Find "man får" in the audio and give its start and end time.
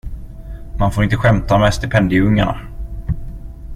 0.79-1.03